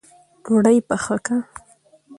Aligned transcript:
ډوډۍ 0.43 0.77
پخه 0.87 1.15
که 1.25 1.35